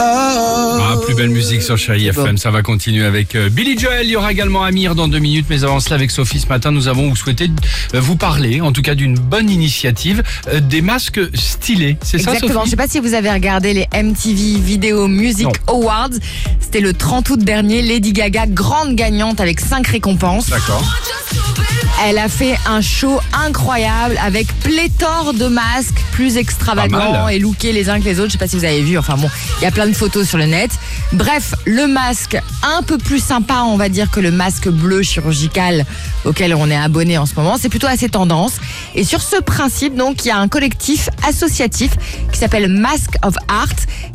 [0.00, 4.06] Ah, plus belle musique sur Chérie FM, ça va continuer avec euh, Billy Joel.
[4.06, 6.70] Il y aura également Amir dans deux minutes, mais avant cela, avec Sophie, ce matin,
[6.70, 7.50] nous avons souhaité
[7.94, 10.22] euh, vous parler, en tout cas d'une bonne initiative,
[10.52, 11.96] euh, des masques stylés.
[12.02, 12.48] C'est ça, Exactement.
[12.50, 15.52] Je Sophie sais pas si vous avez regardé les MTV Video Music Non.
[15.68, 16.10] Awards.
[16.60, 17.82] C'était le 30 août dernier.
[17.82, 20.50] Lady Gaga, grande gagnante avec cinq récompenses.
[20.50, 20.84] D'accord.
[22.06, 27.88] Elle a fait un show incroyable avec pléthore de masques plus extravagants et lookés les
[27.90, 28.28] uns que les autres.
[28.28, 28.96] Je sais pas si vous avez vu.
[28.98, 29.28] Enfin bon,
[29.60, 30.70] il y a plein de photos sur le net.
[31.12, 35.84] Bref, le masque un peu plus sympa, on va dire, que le masque bleu chirurgical
[36.24, 37.56] auquel on est abonné en ce moment.
[37.58, 38.54] C'est plutôt assez tendance.
[38.94, 41.92] Et sur ce principe, donc, il y a un collectif associatif
[42.32, 43.66] qui s'appelle Mask of Art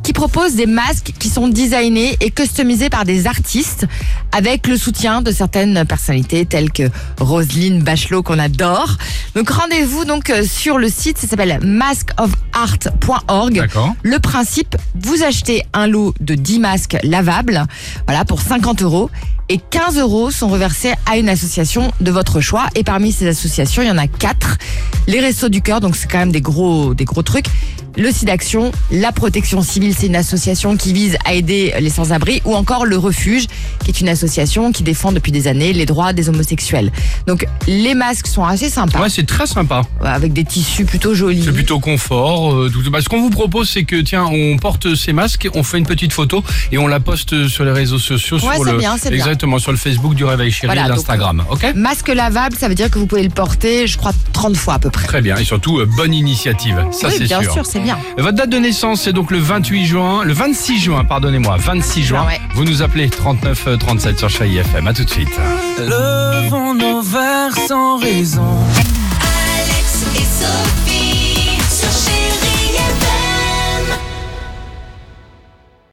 [0.02, 3.86] qui propose des masques qui sont designés et customisés par des artistes
[4.32, 8.98] avec le soutien de certaines personnalités telles que Roselyne Bachelot qu'on adore.
[9.36, 12.34] Donc rendez-vous donc euh, sur le site, ça s'appelle maskofart.org.
[13.62, 13.94] D'accord.
[14.04, 17.64] Le principe, vous achetez un lot de 10 masques lavables,
[18.08, 19.10] voilà, pour 50 euros.
[19.50, 22.68] Et 15 euros sont reversés à une association de votre choix.
[22.76, 24.58] Et parmi ces associations, il y en a quatre.
[25.06, 27.48] Les Restos du Cœur, donc c'est quand même des gros, des gros trucs.
[27.96, 32.56] Le SIDAction, la Protection Civile, c'est une association qui vise à aider les sans-abri, ou
[32.56, 33.46] encore le Refuge,
[33.84, 36.92] qui est une association qui défend depuis des années les droits des homosexuels.
[37.28, 39.84] Donc les masques sont assez sympas, Ouais, c'est très sympa.
[40.02, 41.44] avec des tissus plutôt jolis.
[41.46, 42.43] C'est plutôt confort.
[42.52, 45.64] Euh, tout- bah, ce qu'on vous propose, c'est que tiens, on porte ces masques, on
[45.64, 48.72] fait une petite photo et on la poste sur les réseaux sociaux, Ouais, sur c'est
[48.72, 51.44] le bien, exactement sur le Facebook du Réveil Chéri Voilà, l'Instagram.
[51.50, 51.74] Ok.
[51.76, 54.80] Masque lavable, ça veut dire que vous pouvez le porter, je crois, 30 fois à
[54.80, 55.06] peu près.
[55.08, 56.84] Très bien et surtout euh, bonne initiative.
[56.92, 57.54] Ça oui, c'est bien sûr.
[57.54, 57.98] sûr, c'est bien.
[58.18, 62.22] Votre date de naissance, c'est donc le 28 juin, le 26 juin, pardonnez-moi, 26 juin.
[62.24, 62.42] Ah ouais.
[62.56, 64.88] Vous nous appelez 39 euh, 37 sur Chai FM.
[64.88, 65.30] À tout de suite.
[65.80, 68.42] Levons nos verres sans raison.
[69.22, 70.73] Alex et Sophie